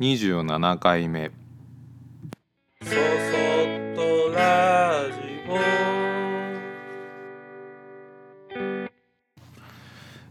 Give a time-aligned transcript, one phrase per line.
[0.00, 1.30] 27回目。
[2.82, 2.96] そそっ
[3.94, 5.20] とラジ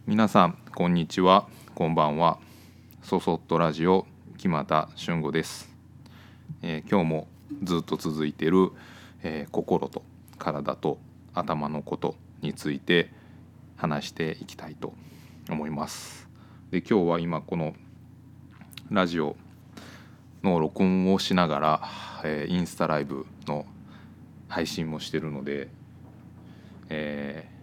[0.07, 1.47] 皆さんこんにちは。
[1.75, 2.39] こんばんは。
[3.03, 4.07] そそっとラジオ
[4.39, 5.69] 木又俊吾です、
[6.63, 7.27] えー今日も
[7.61, 8.71] ずっと続いている、
[9.21, 10.01] えー心と
[10.39, 10.97] 体と
[11.35, 13.11] 頭のことについて
[13.77, 14.95] 話していきたいと
[15.47, 16.27] 思います。
[16.71, 17.75] で今日は今この
[18.89, 19.35] ラジオ
[20.43, 21.81] の録音をしながら、
[22.23, 23.65] えーインスタライブの
[24.47, 25.69] 配信もしてるので、
[26.89, 27.59] えー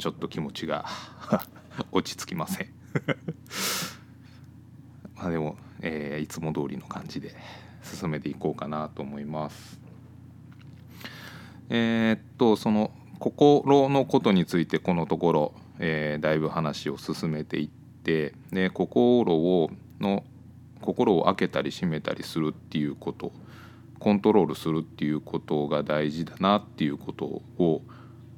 [0.00, 0.84] ちょっと気持ちが
[1.90, 2.68] 落ち着きません。
[5.16, 7.34] まあでも、えーいつも通りの感じで
[7.82, 9.80] 進めていこうかなと思います。
[11.68, 20.24] えーっとその心のことについてこのところ、えーだいぶ話を進めていってで心をの
[20.86, 23.32] 心を開けたり閉めたりするっていうこと。
[23.98, 27.24] コントロールするっていうことが大事だなっていうこと
[27.58, 27.82] を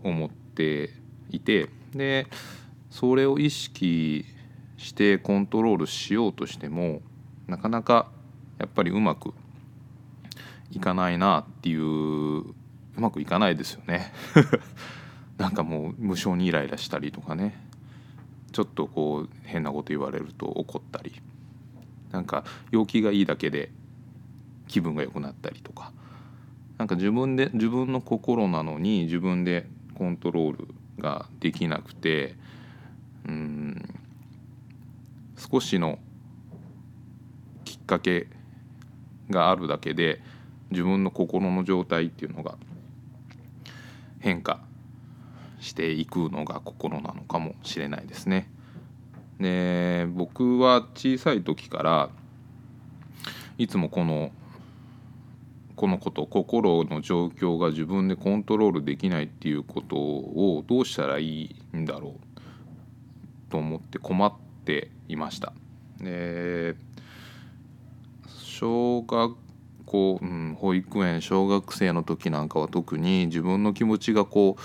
[0.03, 0.91] 思って
[1.31, 1.69] いて。
[1.95, 2.27] で
[2.91, 4.25] それを意識
[4.77, 7.01] してコントロールしようとしても
[7.47, 8.11] なかなか
[8.59, 9.33] やっぱりうまく
[10.71, 12.55] いかないなっていうう
[12.97, 14.13] まくいかないですよね。
[15.39, 17.65] なんかもう無性にイライラしたりとかね。
[18.53, 21.21] ちょっとこう変なこと言われると怒ったり。
[22.11, 23.71] なんか陽気がいいだけで
[24.67, 25.93] 気分が良くなったりとか
[26.79, 32.35] なんか自分で自分の心なのに自分でコントロールができなくて
[33.27, 33.95] うん
[35.37, 35.99] 少しの
[37.65, 38.29] きっかけ
[39.31, 40.21] があるだけで
[40.71, 42.57] 自分の心の状態っていうのが
[44.21, 44.61] 変化
[45.61, 48.51] していくのが心なのかもしれないですね。
[49.39, 52.11] で僕は小さい時から
[53.57, 54.33] いつもこの
[55.77, 64.33] このこと心の状況が自分でコントロールできないっていうことをどうしたらいいんだろうと思って困っ
[64.65, 65.53] ていました。
[66.01, 66.75] で
[68.27, 69.37] 小学
[69.87, 74.63] 校、うん、保育園小学生の時なんかは特に自分の気持ちがこう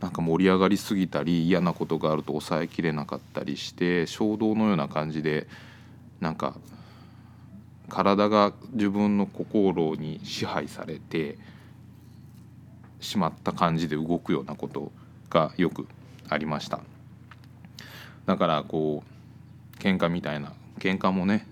[0.00, 5.48] なんか盛り上がりすぎたり嫌なことがあると抑えきれなかったりして衝動のような感じで
[6.20, 6.54] なんか
[7.88, 11.38] 体が自分の心に支配されて
[13.00, 14.92] しまった感じで動くようなこと
[15.30, 15.88] がよく
[16.28, 16.80] ありました。
[18.26, 21.46] だからこう喧嘩みたいな喧嘩もね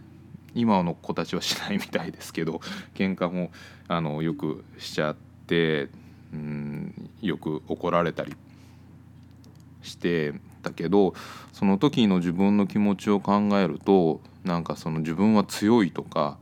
[0.55, 2.61] 今の子たちはしないみたいですけど
[2.95, 3.51] 喧嘩も
[3.89, 5.89] あのよくしちゃって
[6.33, 8.35] うんよく怒られたり
[9.83, 11.15] してたけど
[11.53, 16.39] その時の自分の気持ちを考えるとなんかその自分は強いとか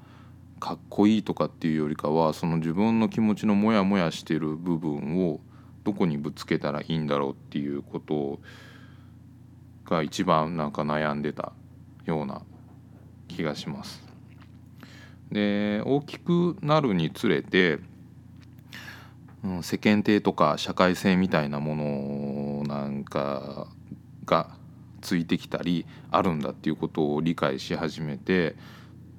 [0.60, 5.40] かっこいいとかっていうよりかはその自分の気持ちのモヤモヤしてる部分を
[5.84, 8.40] どこにぶつけたらいいんだろうっていうこと
[9.84, 11.52] が一番なんか悩んでた
[12.06, 12.40] ような
[13.28, 14.02] 気がします。
[15.30, 17.78] で大きくなるにつれて、
[19.44, 23.68] うん、世間体とか社会性みたいなものなんか
[24.24, 24.48] が
[25.02, 28.56] ついてきたりあるんだっていうことを理解し始めて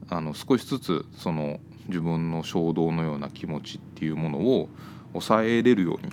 [0.10, 4.70] あの少しずつその自分の衝動のような気持ちっていうものを
[5.12, 6.12] 抑えれるように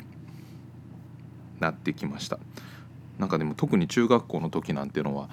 [1.58, 2.38] なってきました。
[3.18, 5.28] なんかでも特に中学校の時なんていうのは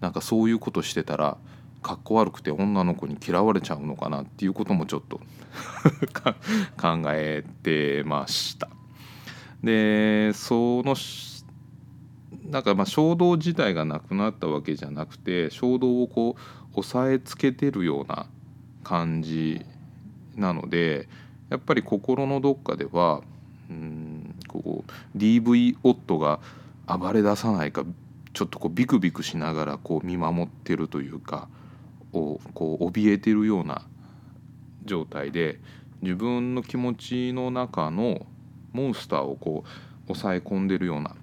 [0.00, 1.36] なんかそういうことしてたら
[1.84, 5.20] かっこ悪くて女の子に嫌われちゃうのかなっていうこともちょっと
[6.80, 8.70] 考えてました。
[9.62, 10.96] でその
[12.50, 18.26] なんかまあ衝動自体がなくなったわけじゃなくて衝動をこう抑えつけてるような
[18.82, 19.60] 感じ
[20.36, 21.06] なので
[21.50, 23.20] やっぱり心のどっかでは
[23.68, 26.40] うんこう DV 夫が
[26.86, 27.84] 暴れ出さないか
[28.32, 31.48] ちょっとこうビクビクしながらこう見守ってるというか
[32.18, 33.82] をこう怯えてるような
[34.84, 35.60] 状態で
[36.02, 38.26] 自分の気持ちの中の
[38.72, 39.68] モンスターをこう
[40.06, 41.16] 抑え込んでるような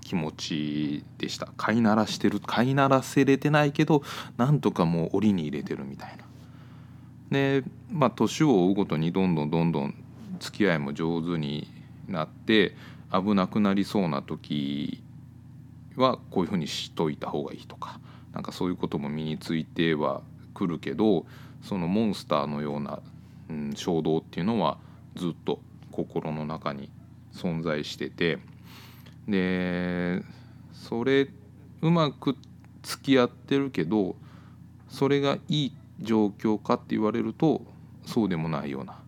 [0.00, 4.02] 気持ちでした飼いならしてる飼いならせれてないけど
[4.36, 6.24] なんとかもう檻に入れてるみたいな。
[7.30, 9.94] でまあ年を追うごとにどんどんどんどん
[10.38, 11.68] 付き合いも上手に
[12.06, 12.76] なって
[13.10, 15.02] 危なくなりそうな時
[15.96, 17.98] はこういうふうにしといた方がいいとか
[18.34, 20.22] なんかそういうことも身については
[20.52, 21.24] くるけど
[21.62, 23.00] そのモンスターのような、
[23.48, 24.78] うん、衝動っていうのは
[25.14, 25.60] ずっと
[25.92, 26.90] 心の中に
[27.32, 28.38] 存在してて
[29.28, 30.22] で
[30.72, 31.28] それ
[31.80, 32.36] うまく
[32.82, 34.16] 付き合ってるけど
[34.88, 37.62] それがいい状況かって言われると
[38.04, 38.98] そうでもないような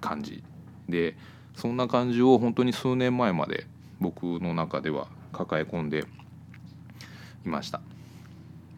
[0.00, 0.42] 感じ
[0.88, 1.16] で
[1.54, 3.66] そんな感じを本当に数年前まで
[4.00, 6.04] 僕の中では抱え込んで
[7.44, 7.80] いました。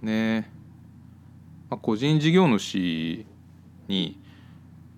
[0.03, 0.51] ね
[1.71, 3.25] まあ、個人事業主
[3.89, 4.19] に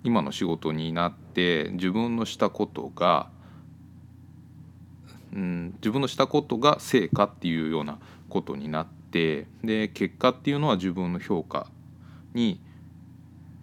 [0.03, 3.29] 今の仕事になって自分のしたことが、
[5.33, 7.99] うん、自分のしたことが成果っていうような
[8.29, 11.67] ことになってで結果っていうのは自分の評価
[12.33, 12.61] に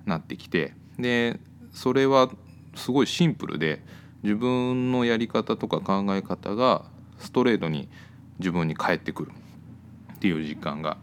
[0.06, 1.38] なってきてで
[1.72, 2.30] それは
[2.74, 3.82] すごいシンプルで
[4.22, 6.84] 自分のやり方とか考え方が
[7.18, 7.88] ストレートに
[8.38, 9.32] 自分に返ってくる
[10.24, 10.96] っていう実感が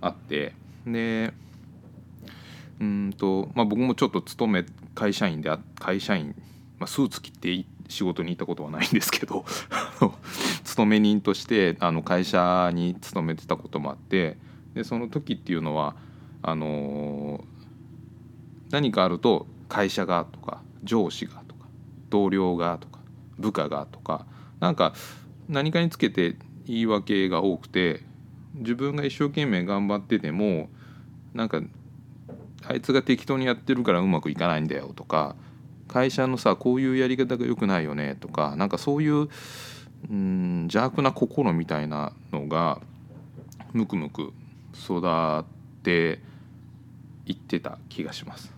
[0.00, 0.54] あって
[0.86, 1.34] で
[2.80, 4.64] うんと、まあ、僕もちょっと勤め
[4.94, 6.34] 会社員で会社員、
[6.78, 9.44] まあ、スーツ着て仕事に行ったことはないんですけど
[10.64, 14.38] 勤め人としてあの会社に勤めてたこともあって
[14.72, 15.94] でその時っていうのは
[16.40, 17.44] あの
[18.70, 21.66] 何かあると会社がとか上司がとか
[22.08, 22.98] 同僚がとか
[23.38, 24.24] 部下がとか
[24.58, 24.94] なんか
[25.50, 28.10] 何かにつけて言い訳が多くて
[28.54, 30.68] 自分が一生懸命頑張ってても
[31.34, 31.62] なんか
[32.66, 35.36] あいつが適当にやってるからうまくいかないんだよとか
[35.88, 39.28] 会社のさこういうやり方が良くないよねとかなんかそういう
[40.10, 42.80] うん邪悪な心みたいなのが
[43.72, 44.32] むくむく
[44.74, 45.00] 育
[45.40, 45.44] っ
[45.82, 46.20] て
[47.26, 48.52] いってた気がします。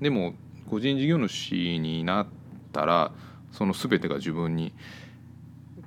[0.00, 0.34] でも
[0.68, 2.26] 個人事業主になっ
[2.72, 3.12] たら
[3.52, 4.72] その全てが自分に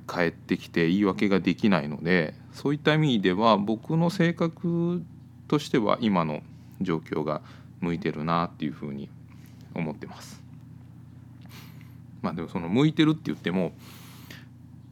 [0.07, 5.03] 返ってきて言い訳ができないのでそういった意味では僕の性格
[5.49, 6.41] としては今の
[6.79, 7.41] 状況が
[7.81, 9.09] 向いてるなっていうふうに
[9.73, 10.41] 思ってます。
[12.21, 13.73] まあでもその向いてるって言っても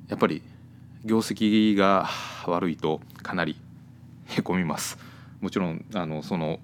[0.10, 0.42] やっぱり
[1.06, 2.10] 業績が
[2.46, 3.56] 悪いとかなり
[4.26, 5.00] へこみます。
[5.40, 6.60] もちろんあのその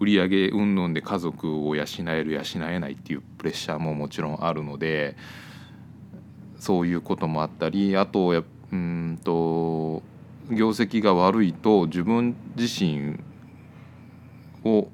[0.00, 2.40] 売上云々で家族を養える養
[2.70, 5.14] えないっていうプレッシャーももちろんあるので
[6.58, 8.42] そういうこともあったりあとや
[8.72, 10.02] うんと
[10.54, 13.18] 業績が悪いと自分自身
[14.64, 14.88] を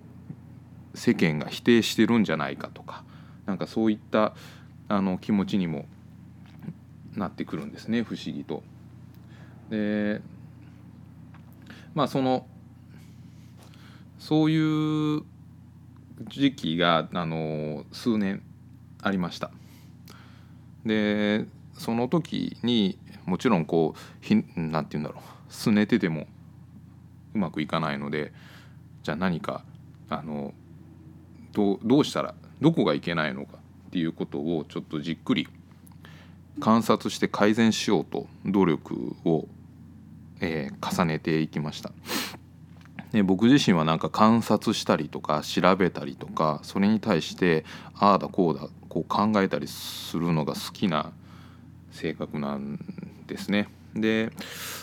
[0.95, 3.05] 世間が否定してるんじゃないかとか
[3.47, 4.35] なんかそういった
[4.89, 5.87] あの気持ちにも
[7.15, 8.63] なってくるんですね不思議と。
[9.71, 10.21] で
[11.95, 12.47] まあその
[14.19, 15.23] そういう
[16.29, 18.43] 時期があの数年
[19.03, 19.51] ありました。
[20.85, 26.27] でその時にもちろんこうひなんて言うんだろうすねてても
[27.35, 28.33] うまくいかないので
[29.03, 29.65] じゃあ何か
[30.09, 30.53] あの
[31.53, 33.59] どうどうしたらどこがいけないのか
[33.89, 35.49] っていうことをちょっとじっくり
[36.61, 39.47] 観察して改善しようと努力を、
[40.41, 41.93] えー、重ねていきました。
[43.13, 47.65] で僕自身はなんか観察したりとか調べたりとかそれに対して
[47.95, 51.13] ああだこうだこう考えたりするのが好きな
[51.91, 52.79] 性格なん
[53.27, 53.69] ですね。
[54.01, 54.31] で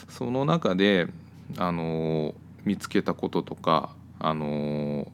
[0.10, 1.08] その中で
[1.58, 2.34] あの
[2.64, 5.12] 見つけたこととかあの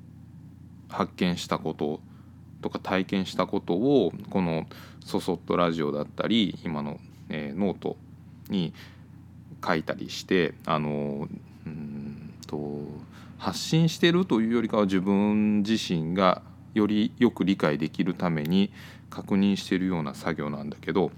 [0.90, 2.00] 発見したこと
[2.62, 4.68] とか体験したことをこの
[5.04, 7.00] 「そそっとラジオ」だったり今の、
[7.30, 7.98] えー、ノート
[8.50, 8.74] に
[9.66, 11.28] 書いたりしてあの
[11.66, 12.86] うんと
[13.38, 16.44] 発信してるというよりかは自分自身が
[16.74, 18.72] よりよく理解できるために
[19.10, 21.12] 確認してるような作業なんだけど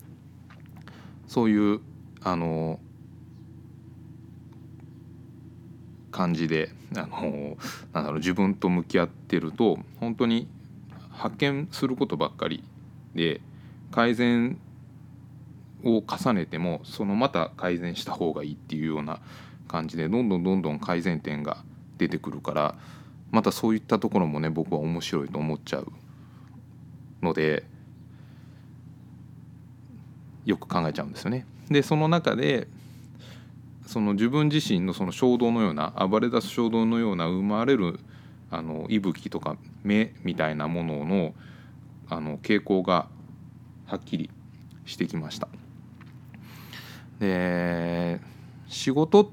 [1.28, 1.82] そういう
[2.24, 2.80] あの
[6.12, 7.58] 感じで あの
[7.92, 10.48] なんだろう自分と向き合ってると本当に
[11.10, 12.63] 発見することばっかり
[13.15, 13.42] で
[13.92, 14.58] 改善
[15.84, 19.20] を重ねてもそのまた改善した方がいいっていうような
[19.68, 21.63] 感じでどんどんどんどん改善点が
[21.98, 22.75] 出てくるから
[23.32, 25.92] またそういったところもね僕は面白いと思っちゃう
[27.22, 27.65] ので
[30.46, 31.46] よく考えちゃうんですよね。
[31.70, 32.67] でその中で
[33.86, 38.00] その自分自身のその衝動のような暴れ出す衝動のような生まれる
[38.50, 41.34] あの息吹とか目みたいなものの
[42.10, 43.08] あの傾向が
[43.86, 44.29] はっきり
[44.86, 45.48] してきました。
[47.20, 48.20] で
[48.67, 49.32] 仕事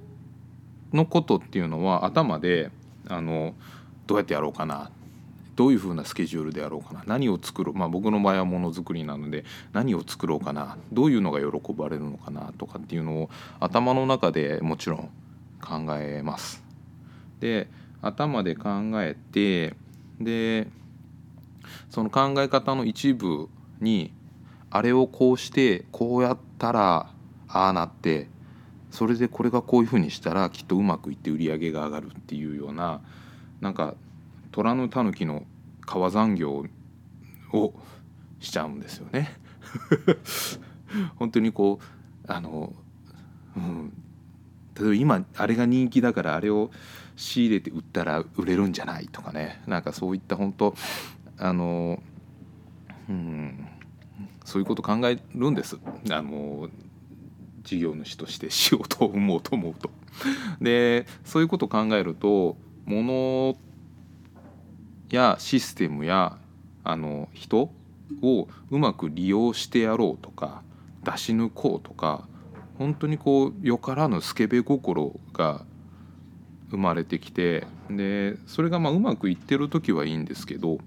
[0.92, 2.70] のことっていうのは頭で
[3.08, 3.54] あの
[4.06, 4.90] どうやってやろうかな
[5.60, 7.02] どういうふうなスケジュールでやろうかな。
[7.04, 7.76] 何を作ろう。
[7.76, 10.78] まあ僕の場合はものづくりなので何を作ろうかな。
[10.90, 12.54] どういうのが喜ばれるのかな。
[12.56, 15.10] とかっていうのを頭の中でもちろん
[15.60, 16.64] 考えます。
[17.40, 17.68] で
[18.00, 18.70] 頭で考
[19.02, 19.74] えて
[20.18, 20.66] で
[21.90, 23.50] その考え方の一部
[23.82, 24.14] に
[24.70, 27.10] あれをこうしてこうやったら
[27.48, 28.28] ああなって
[28.90, 33.02] それでこれがこういうふうにしたらきっとうまくいって売り上げが上がるっていうような
[33.60, 33.94] なんか
[34.52, 35.44] 虎の狸の
[35.82, 36.64] 川残業
[37.52, 37.74] を
[38.38, 39.32] しちゃうんですよね。
[41.16, 42.72] 本当にこうあの、
[43.56, 43.92] うん、
[44.74, 46.70] 例えば今あれが人気だからあれを
[47.16, 50.74] 仕入れて売ったら売れるんじゃないとかねなんかそういった本当
[51.38, 52.02] あの、
[53.08, 53.66] うん、
[54.44, 55.78] そういうこと考えるんです
[56.10, 56.68] あの
[57.62, 59.90] 事業主として仕事を生もうと思うと。
[60.60, 63.56] でそういうことを考えると物
[65.10, 66.38] やシステムや
[66.84, 67.70] あの人
[68.22, 70.62] をうまく利用してやろうとか
[71.04, 72.26] 出し抜こうとか
[72.78, 75.64] 本当にこうよからぬスケベ心が
[76.70, 80.78] 生まれてきてでそれがまあうまくいってる時はいいんですけど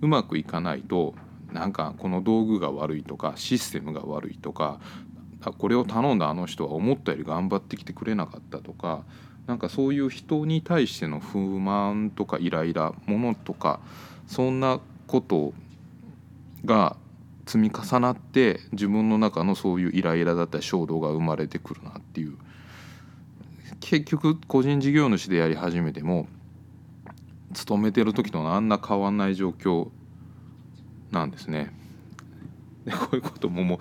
[0.00, 1.14] うまくいかないと
[1.52, 4.80] なんかこの道具が悪いとかシステムが悪いとか
[5.58, 9.04] これを頼んだあの人は思ったより頑張ってきてくれなかったとか
[9.46, 13.80] なんかそういう人に対しての不満とかイライラものとか
[14.26, 15.52] そんなこと
[16.64, 16.96] が
[17.46, 22.36] 積み重なって自分の中のそういうイライラだったり衝動が生まれてくるなっていう
[23.80, 26.28] 結局個人事業主でやり始めても
[27.52, 29.88] 勤めてる時とあんな変わんない状況
[31.10, 31.74] なんですね。
[32.86, 33.78] こういうことももう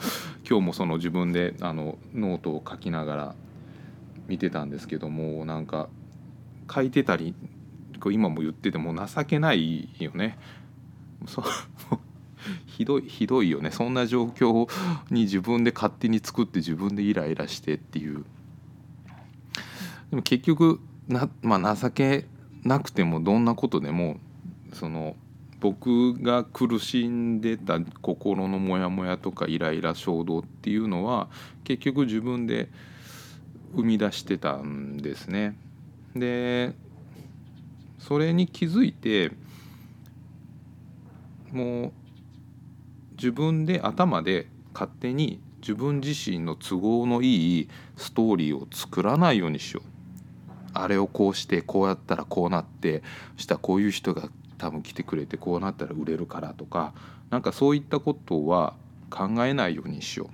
[0.48, 3.36] 今日もその自分であのノートを書きながら
[4.32, 5.90] 見てたんですけどもなんか
[6.74, 7.36] 書いてたり
[8.06, 10.38] 今も言ってても情けないよね。
[11.28, 11.44] そ
[12.66, 14.72] ひどいひどいよねそんな状況
[15.12, 18.24] に自分で勝手に作って自分でイライラしてっていう
[20.10, 22.26] でも結局な、まあ、情け
[22.64, 24.18] なくてもどんなことでも
[24.74, 25.16] その
[25.60, 31.30] 僕が苦しんでた心のモヤモヤとかイライラ衝動っていうのは
[31.64, 32.70] 結局自分で
[33.76, 35.56] 生み出してたんですね。
[36.16, 36.74] で
[38.00, 39.32] それに気づいて
[41.52, 41.92] もう
[43.14, 49.92] 自分で頭で勝手に自分自身の都合のいいストーリーを作らないようにしよう。
[50.74, 53.04] あれをこうしてこうやったらこうなって
[53.38, 56.94] したこういう人が多分来てくれてこうなったら売れるからとか
[57.30, 58.74] なんかそういったことは
[59.10, 60.32] 考えないようにしようっ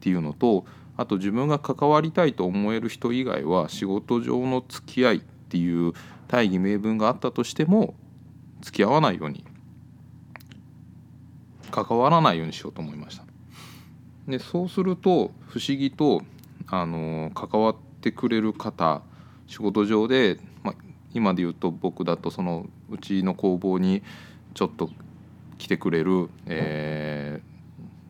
[0.00, 0.64] ていうのと
[1.00, 5.94] あと自分が関わりたいと思える人以外は仕事上の付き合いっていう
[6.28, 7.94] 大義名分があったとしても
[8.60, 9.42] 付き合わないように
[11.70, 13.24] 関わらないようにしようと思いました。
[14.28, 16.20] でそうすると不思議と
[16.66, 19.00] あの関わってくれる方
[19.46, 20.74] 仕事上で、まあ、
[21.14, 24.02] 今で言うと僕だとそのうちの工房に
[24.52, 24.90] ちょっと
[25.56, 27.40] 来てくれる、え、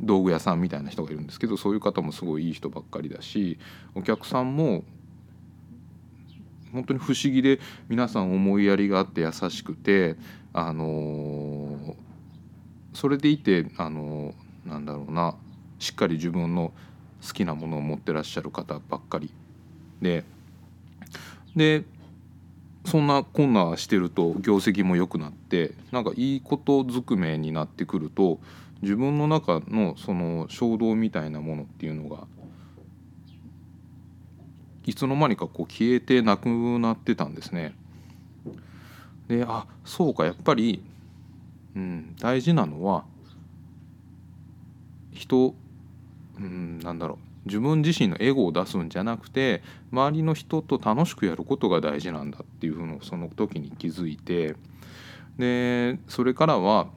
[0.01, 3.59] 道具屋さんみたいな人がいるんですけどそういう方もすごいいい人ばっかりだし
[3.95, 4.85] お客さんも
[6.73, 10.17] 本当に不思議で皆さん思いやりがあって優しくて
[10.53, 11.97] あの
[12.95, 15.35] それでいてあのなんだろうな
[15.79, 16.73] しっかり自分の
[17.27, 19.31] 好きなものを持ってらっしゃる方ばっかり
[20.01, 20.25] で
[21.55, 21.85] で
[22.91, 28.39] そんなこんなしてると業績も良くなってなんかいいことずくめになってくると
[28.83, 32.27] 自分の中のその衝動みたいなものっていうのが
[34.87, 37.75] いつの間にかこう消えてなくなってたんですね。
[39.29, 40.83] であそうかやっぱり
[41.77, 43.05] うん、大事なのは
[45.13, 45.55] 人、
[46.39, 54.57] うん、なんだろう自分自身のエゴを出すんじゃなくて周りの人と楽しくやることが大事なんだっていうのをその時に気づいて
[55.39, 56.89] でそれからは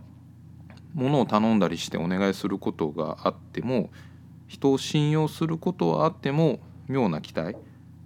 [0.93, 3.89] 物を頼んだりしてお願いすることがあっても
[4.47, 7.55] 人を信用することはあっても妙な期待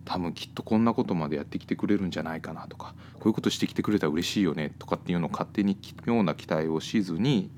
[0.05, 7.51] 多分きっとこんなことまでやってきてくれるんじゃないかなとかこういうことしてきてくれたら嬉しいよねとかっていうのを勝手に妙な期待をしずに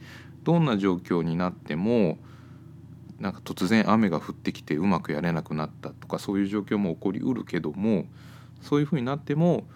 [0.43, 2.17] どんな状況になっても
[3.19, 8.05] なんか突然雨が降ってきてうまくやれなくなったとかそういう状況も起こりうるけども
[8.61, 9.67] そういうふうになっても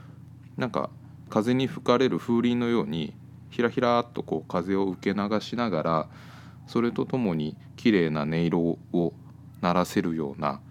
[0.57, 0.89] なんか
[1.29, 3.13] 風に吹かれる風鈴のように
[3.49, 6.09] ひらひらっとこう風を受け流しながら
[6.67, 9.13] それとともに綺麗な音色を
[9.61, 10.61] 鳴らせるような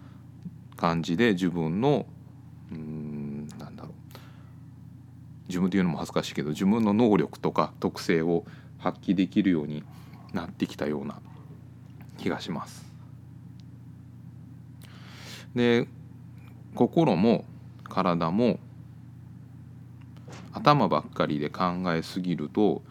[0.75, 2.05] 感じで自分の
[2.71, 3.93] うんなんだろう。
[5.47, 8.45] 自分で言うのも恥ずかしいけど自分の能力とか特性を
[8.79, 9.83] 発揮できるように
[10.33, 11.21] なってきたような
[12.23, 12.89] 気がします。
[15.53, 15.87] で
[16.73, 17.43] 心も
[17.83, 18.59] 体も
[20.53, 22.81] 頭ばっかりで考えすぎると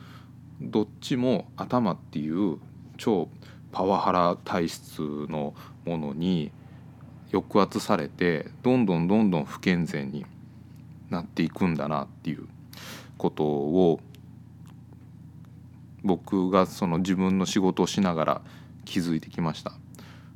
[0.60, 2.58] どっちも頭っていう
[2.98, 3.28] 超
[3.72, 5.54] パワハラ体質の
[5.86, 6.52] ものに
[7.32, 10.26] 抑圧されてどんどんどんどん不健全に
[11.08, 12.46] なっていくんだなっていう
[13.16, 13.98] ことを
[16.04, 18.42] 僕がその自分の仕事をしながら
[18.84, 19.72] 気づいてきました。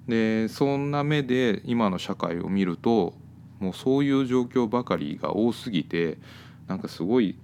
[0.08, 3.14] でそんな目で今の社会を見ると
[3.58, 6.18] もうそういう状況ばかりが多すぎて
[6.68, 7.36] なんかすごい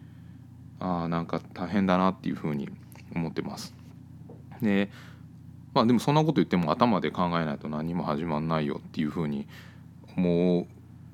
[0.78, 2.68] あなんか大変だなっていうふうに
[3.14, 3.75] 思ってます。
[4.61, 4.90] で
[5.75, 9.47] まあでもそんなこと言っても頭で考えないと何も始まんないよっていうふうに
[10.16, 10.66] 思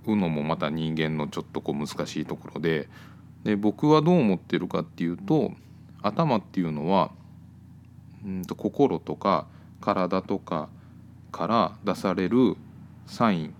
[0.06, 2.88] うのもまた人間のちょっとこう難しいところで
[3.44, 5.52] で僕はどう思ってるかっていうと
[6.02, 7.10] 頭っていうのは
[8.24, 9.46] うんと心とか
[9.80, 10.68] 体とか
[11.30, 12.56] から出される
[13.06, 13.54] サイン。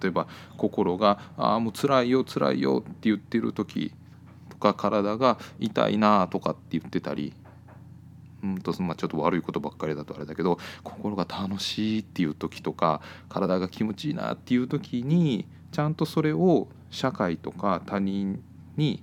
[0.00, 3.92] 例えば心が「ああもう辛いよ辛いよ」って言ってる時
[4.48, 7.34] とか体が「痛いな」とかって言ってたり。
[8.42, 18.42] うんとまあ、ちょっと悪いことばっかりだとあれだけど心が楽しいっていう時とか体が気持ちいいなっていう時にちゃんとそれを社会とか他人
[18.76, 19.00] に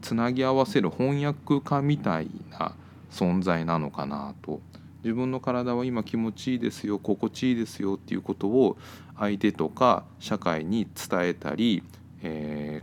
[0.00, 2.74] つなぎ合わせる翻訳家みたいな
[3.10, 4.60] 存在なのかなと。
[5.04, 8.78] 自分の体は今気持ちいいですよ心地いいですよっていうことを
[9.18, 11.82] 相手とか社会に伝えたり、
[12.22, 12.82] え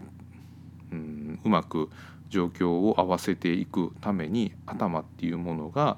[0.91, 1.89] ー、うん、うまく
[2.29, 5.97] 状況を合わせていくために頭っていうものが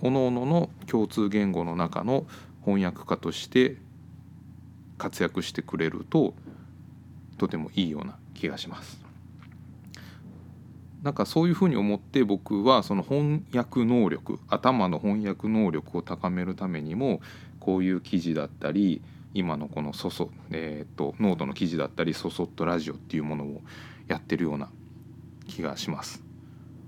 [0.00, 2.24] 各々の共通言語の中の
[2.64, 3.76] 翻訳家として
[4.96, 6.34] 活躍してくれると
[7.36, 9.05] とてもいいような気がします。
[11.06, 17.20] なんかそういうふうに思って僕はその翻訳能力頭の翻訳能力を高めるためにも
[17.60, 23.60] こういう記事だったり今のこのそそ、えーと、ノートの記事だったりそそっとラジオっていうものを
[24.08, 24.68] やってるような
[25.46, 26.24] 気がします。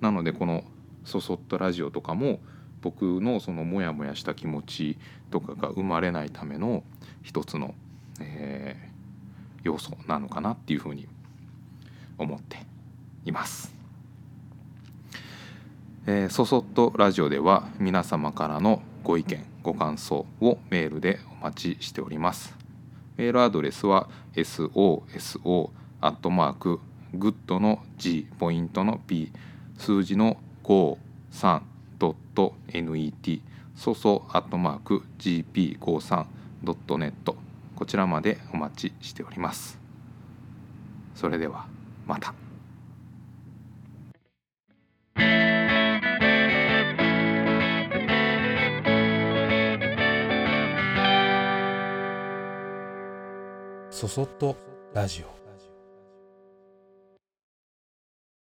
[0.01, 0.65] なのでこの
[1.05, 2.41] そそっとラジオとかも
[2.83, 4.99] 僕のそのモヤモヤした気持ち
[5.31, 6.83] とかが生まれないための
[7.23, 7.73] 一つの、
[8.21, 11.07] えー、要素なのかなっていうふうに
[12.19, 12.67] 思って
[13.25, 13.78] います。
[16.11, 22.57] えー、そそっとラジオでは皆様からのご意見ご感想をメールでお待ちしております。
[23.19, 25.69] メールアドレスは soso
[26.01, 26.81] アットマーク
[27.13, 29.31] グッドの G ポイントの P
[29.77, 33.43] 数字の 53.net
[33.77, 37.35] そそアットマーク gp53.net
[37.77, 39.79] こちらまでお待ちしております。
[41.15, 41.67] それでは
[42.07, 42.48] また。
[53.99, 54.55] そそっと
[54.95, 55.38] ラジオ。